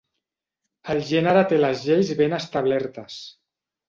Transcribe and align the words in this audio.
El 0.93 1.01
gènere 1.09 1.43
té 1.51 1.59
les 1.59 1.83
lleis 1.89 2.09
ben 2.21 2.33
establertes. 2.39 3.19